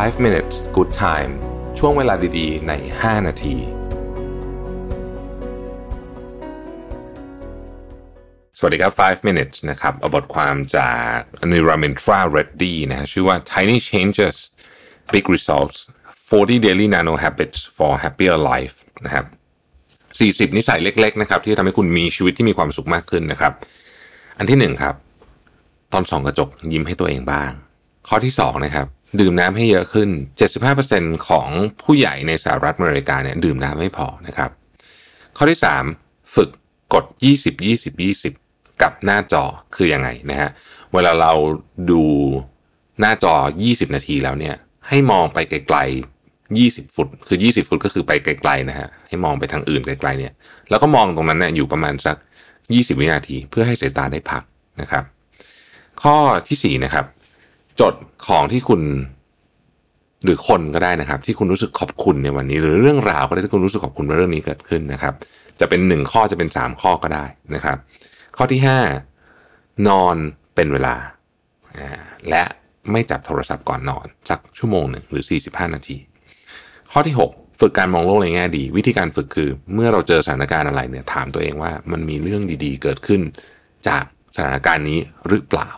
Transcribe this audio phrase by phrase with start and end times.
[0.00, 1.32] 5 minutes good time
[1.78, 3.56] ช่วงเวลาดีๆ ใน 5 นาที
[8.58, 11.16] สวัสดีครับ 5 minutes นะครับอบทความจาก
[11.52, 14.36] นิรามินทราเรดดีนะฮะชื่อว่า tiny changes
[15.12, 15.78] big results
[16.28, 19.26] 40 daily nano habits for happier life นะครับ
[20.50, 23.52] 40 นิสัยเล็ก ๆ นะครับ ที่ทำให้คุณมีชีวิตที่มีความสุขมากขึ้นนะครับ
[24.38, 24.94] อันที่หนึ่งครับ
[25.92, 27.52] ตอนส่องกระจกยิ้มให้ตัวเองบ้าง
[28.08, 28.88] ข้อที่สองนะครับ
[29.20, 30.08] ดื่มน้ำให้เยอะขึ้น
[30.68, 31.48] 75%ของ
[31.82, 34.50] ผู้ใหญ่ในสหรัฐอเมริกาเนี่ยดื่มน้ำไม่พอนะครับ
[35.36, 35.84] ข้อที่สาม
[36.34, 36.50] ฝึก
[36.94, 37.04] กด
[37.38, 38.00] 20 20
[38.38, 39.44] 20 กับหน้าจอ
[39.76, 40.50] คือยังไงนะฮะ
[40.92, 41.32] เวลาเรา
[41.90, 42.02] ดู
[43.00, 43.34] หน้าจอ
[43.64, 44.54] 20 นาทีแล้วเนี่ย
[44.88, 50.32] ให้มองไปไกลๆ 20 ฟุต คือ 20 ฟุตก็คือไปไกลๆนะฮะ ให้มองไปทางอื่นไกลๆเนี่ย
[50.70, 52.16] แล้วก็มองตรงนั้นเนี่ยอยู่ประมาณสัก
[52.62, 54.42] 20 วินาที เพื่อให้สายตาได้พัก
[54.80, 55.04] นะครับ
[56.02, 56.16] ข้อ
[56.48, 57.06] ที่สี่นะครับ
[57.80, 57.94] จด
[58.26, 58.80] ของที่คุณ
[60.24, 65.14] หรือคนก็ได้นะครับ ที่คุณรู้สึกขอบคุณในวันนี้ หรือเรื่องราวก็ได้ที่คุณรู้สึกขอบคุณว่าเรื่องนี้เกิดขึ้นนะครับ
[65.60, 67.76] จะเป็นหนึ่งข้อจะเป็นสามข้อก็ได้นะครับ
[68.36, 68.78] ข้อที่ห้า
[69.88, 70.16] นอน
[70.54, 70.94] เป็นเวลา
[71.78, 71.90] อ่า
[72.28, 72.44] และ
[72.92, 75.96] ไม่จับโทรศัพท์ก่อนนอน สักชั่วโมงหนึ่งหรือ 45 นาที
[76.92, 83.20] ข้อที่ 6 ฝึกการมองโลกในแง่ดี วิธีการฝึกคือ เมื่อเราเจอสถานการณ์อะไรเนี่ยถามตัวเองว่ามันมีเรื่องดีๆ เกิดขึ้น
[83.88, 84.04] จาก
[84.36, 84.98] สถานการณ์นี้
[85.28, 85.68] หรือเปล่า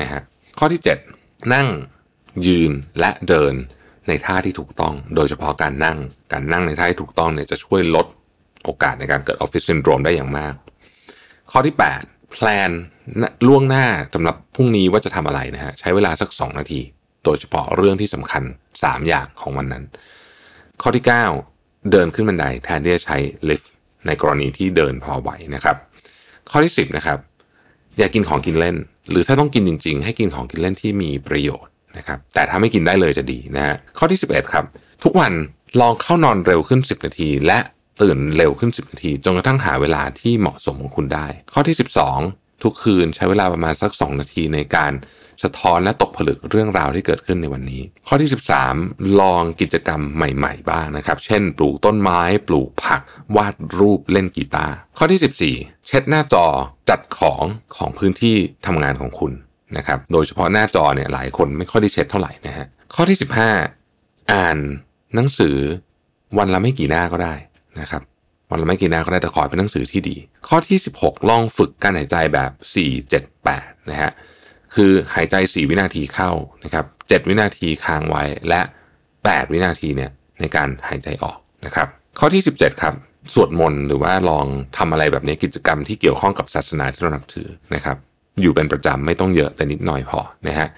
[0.00, 0.22] นะฮะ
[0.58, 1.21] ข้อที่ 7
[1.54, 1.68] นั่ง
[2.46, 3.54] ยืนและเดิน
[4.08, 5.98] ในท่าที่ถูกต้อง โดยเฉพาะการนั่ง
[6.32, 8.06] การนั่งในท่าที่ถูกต้องเนี่ยจะช่วยลด
[8.64, 10.54] โอกาสในการเกิดออฟฟิศซินโดรมได้อย่างมาก
[11.50, 12.70] ข้อที่ 8 plan
[13.46, 16.80] ล่วงหน้าสำหรับพรุ่งนี้ว่าจะทำอะไรนะฮะใช้เวลาสัก 2 นาที
[17.24, 18.42] โดยเฉพาะเรื่องที่สำคัญ
[18.76, 19.84] 3 อย่างของวันนั้น
[20.82, 21.04] ข้อที่
[21.48, 23.16] 9 เดินขึ้นบันไดแทนที่จะใช้
[23.48, 23.72] ลิฟต์
[24.06, 25.76] ในกรณีที่เดินพอไหวนะครับ
[26.50, 27.18] ข้อที่ 10นะครับ
[27.98, 28.76] อย่ากินของกินเล่น
[29.10, 34.64] หรือถ้าต้องกินจริง ๆ ให้กินของกินเล่นที่มีประโยชน์นะครับแต่ถ้าไม่กินได้เลยจะดีนะฮะข้อที่ 11 ครับ
[35.04, 35.32] ทุกวัน
[35.80, 37.58] ลองเข้านอนเร็วขึ้น 10 นาที และ
[38.02, 41.76] ตื่นเร็วขึ้น 10 นาที จนกระทั่งหาเวลาที่เหมาะสมของคุณได้ ข้อที่
[42.18, 44.92] 12 ทุกคืนใช้เวลาประมาณสัก 2 นาทีในการ
[45.42, 48.30] สะท้อนและตกผลึกเรื่องราวที่เกิดขึ้นในวันนี้ ข้อที่
[48.72, 53.00] 13 ลองกิจกรรมใหม่ๆ บ้างนะครับ เช่น ปลูกต้นไม้ ปลูกผัก
[53.36, 56.46] วาดรูปเล่นกีตาร์ข้อที่ 14 เช็ดหน้าจอ
[56.90, 57.44] จัดของ
[57.76, 59.32] ของพื้นที่ทำงานของคุณ
[59.76, 63.18] นะครับโดยเฉพาะหน้าจอเนี่ยหลายคนไม่ค่อยได้เช็ดเท่าไหร่นะฮะข้อที่
[63.74, 64.58] 15 อ่าน
[65.14, 65.56] หนังสือ
[66.38, 67.34] วันละไม่กี่หน้าก็ได้
[67.80, 68.02] นะครับ
[68.50, 70.16] วันละไม่กี่หน้าก็ได้แต่ขอเป็นหนังสือที่ดี
[70.48, 72.50] ข้อที่ 16 ลองฝึกการหายใจแบบ
[72.80, 74.10] 4 7 8 นะฮะ
[74.74, 76.30] คือหายใจ 4 วินาทีเข้า
[76.64, 78.60] นะครับ7วินาทีค้างไว้และ
[79.06, 80.10] 8 วินาทีเนี่ย
[80.40, 81.88] ในการหายใจออกนะครับ
[82.18, 82.94] ข้อที่ 17 ครับ
[83.34, 84.46] สวดมนต์หรือว่าลอง
[84.76, 87.96] ทำอะไรแบบนี้กิจกรรมที่เกี่ยวข้องกับศาสนาที่เรานับถือนะครับ
[88.40, 90.68] อยู่เป็นประจำไม่ต้องเยอะแต่นิดหน่อยพอนะฮะ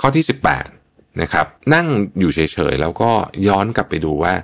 [0.00, 0.24] ข้อที่
[0.70, 1.86] 18นะครับนั่ง
[2.18, 2.40] อยู่เฉ
[2.72, 3.10] ยๆแล้วก็
[3.48, 4.34] ย้อนกลับไปดูว่า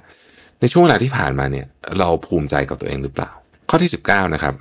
[0.60, 1.66] ในช่วงเวลาที่ผ่านมาเนี่ย
[1.98, 3.30] เราภูมิใจกับตัวเองหรือเปล่า
[3.70, 4.54] ข้อที่ 19นะครับ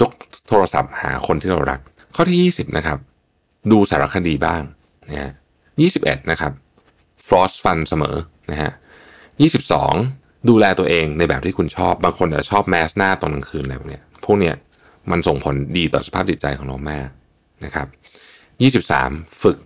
[0.00, 0.10] ยก
[0.48, 1.80] โทรศัพท์หาคนที่เรารัก
[2.16, 2.98] ข้อที่ 20นะครับ
[3.70, 4.62] ดูสารคดีบ้าง
[5.08, 5.32] นะฮะ
[5.80, 6.52] 21นะครับ
[7.26, 8.16] ฟลอสฟันเสมอ
[8.50, 8.72] นะฮะ
[9.60, 14.54] 22ดูแลตัวเองในแบบที่คุณชอบ บางคนอาจจะชอบแมสหน้าตอนกลางคืนอะไรพวกเนี้ยพวกเนี้ย
[15.10, 17.08] มันส่งผลดีต่อสภาพจิตใจของเราแมาก
[17.64, 17.86] นะครับ
[18.84, 19.58] 23ฝึก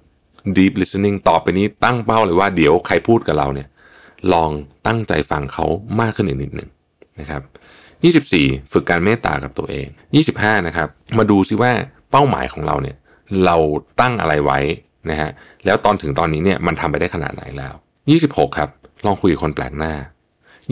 [0.56, 3.68] deep listening ต่อไปนี้ตั้งเป้าเลยว่าเดี๋ยวใครพูดกับเราเนี่ย
[4.32, 4.50] ลอง
[4.86, 5.66] ตั้งใจฟังเขา
[6.00, 6.70] มากขึ้นอีกนิดหนึ่ง
[7.20, 7.42] นะครับ
[8.22, 9.86] 24ฝึกการเมตตากับตัวเอง
[10.28, 10.88] 25นะครับ
[11.18, 11.72] มาดูซิว่า
[12.10, 12.96] เป้าหมายของเราเนี่ย
[13.44, 13.56] เรา
[14.00, 14.58] ตั้งอะไรไว้
[15.10, 15.30] นะฮะ
[15.66, 17.74] แล้วตอนถึงตอนนี้เนี่ยมันทำไปได้ขนาดไหนแล้ว
[18.16, 18.70] 26 ครับ
[19.06, 19.92] ลองคุยกับคนแปลกหน้า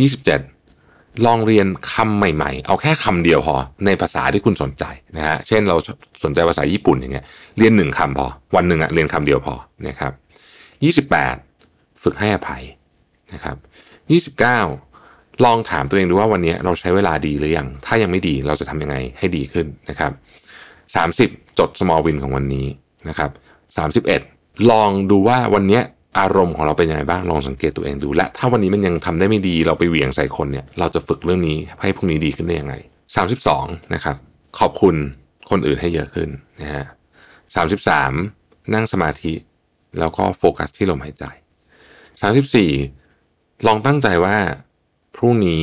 [0.02, 3.56] 27 ลองเรียนคำใหม่ๆ เอาแค่คำเดียวพอ
[3.86, 4.84] ในภาษาที่คุณสนใจ
[5.16, 5.76] นะฮะเช่นเรา
[6.24, 7.24] สนใจภาษาญี่ปุ่นอย่างเงี้ย
[7.58, 9.54] เรียนหนึ่งคำพอ วันหนึ่งอะเรียนคำเดียวพอ
[9.88, 10.12] นะครับ
[11.46, 12.62] 28 ฝึกให้อภัย
[13.32, 13.56] นะครับ
[14.46, 20.12] 29 ลองถามตัวเองดูว่าวันนี้เราใช้เวลาดีหรือยังถ้ายังไม่ดีเราจะทำยังไงให้ดีขึ้นนะครับ
[20.94, 22.66] 30 จด small win ของวันนี้
[23.08, 23.30] นะครับ
[24.00, 25.80] 31 ลองดูว่าวันนี้
[26.18, 32.74] อารมณ์ของเราเป็นยังไงบ้างลองสังเกตตัวเองดู และถ้าวันนี้มันยังทำได้ไม่ดีเราไปเหวี่ยงใส่คนเนี่ยเราจะฝึกเรื่องนี้ให้พรุ่งนี้ดีขึ้นได้ยังไง
[33.36, 34.16] 32นะครับ
[34.58, 34.94] ขอบคุณ
[35.50, 36.28] คนอื่นให้เยอะขึ้น
[36.60, 36.84] นะฮะ
[37.96, 39.32] 33นั่งสมาธิ
[39.98, 41.24] แล้วก็โฟกัสที่ลมหายใจ
[42.66, 44.36] 34 ลองตั้งใจว่า
[45.16, 45.62] พรุ่งนี้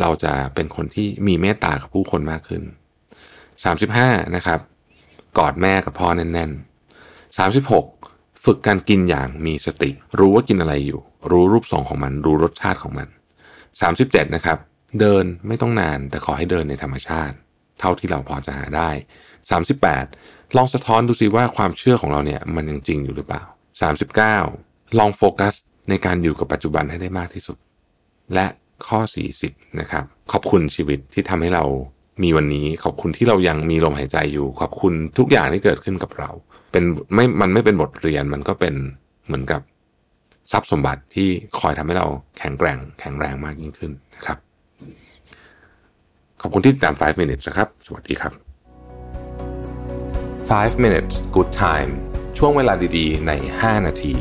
[0.00, 2.62] เราจะเป็นคนที่มีเมตตากับผู้คนมากขึ้น
[3.64, 4.60] 35นะครับ
[5.38, 7.38] กอดแม่กับพ่อแน่นๆ
[7.90, 13.08] 36 ฝึกการกินอย่างมีสติ รู้ว่ากินอะไรอยู่ รู้รูปทรงของมัน รู้รสชาติของมัน
[13.70, 14.58] 37นะครับ
[15.00, 17.34] เดินไม่ต้องนานแต่ขอให้เดินในธรรมชาติ
[17.80, 18.90] เท่าที่เราพอจะหาได้
[19.72, 23.42] 38 ลองสะท้อนดูซิว่าความเชื่อของเราเนี่ยมันยังจริงอยู่หรือเปล่า
[24.20, 25.54] 39 ลองโฟกัส
[25.88, 27.56] ในการอยู่กับปัจจุบันให้ได้มากที่สุด
[28.34, 28.46] และ
[28.86, 29.00] ข้อ
[29.40, 31.64] 40นะครับขอบคุณชีวิตที่ทำให้เรา
[32.22, 36.30] มีวันนี้ ขอบคุณที่เรายังมีลมหายใจอยู่ ขอบคุณทุกอย่างที่เกิดขึ้นกับเรา
[36.72, 36.84] เป็น
[37.14, 38.74] ไม่มันไม่เป็นบทเรียนมันก็เป็น
[39.26, 39.60] เหมือนกับ
[40.52, 41.28] ทรัพย์สมบัติที่
[41.58, 42.06] คอยทำให้เรา
[42.38, 44.38] แข็งแกร่ง แข็งแรงมากยิ่งขึ้นนะครับ
[46.40, 48.32] ขอบคุณที่ติดตาม 5 minutes นะครับ สวัสดีครับ
[50.60, 51.90] 5 minutes good time
[52.38, 54.14] ช่วงเวลาดีๆ ใน 5 นาที